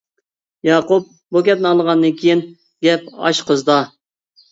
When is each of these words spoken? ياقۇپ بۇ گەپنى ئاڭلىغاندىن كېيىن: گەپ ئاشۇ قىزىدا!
ياقۇپ 0.67 1.11
بۇ 1.35 1.43
گەپنى 1.47 1.67
ئاڭلىغاندىن 1.71 2.15
كېيىن: 2.21 2.41
گەپ 2.87 3.05
ئاشۇ 3.27 3.47
قىزىدا! 3.51 3.77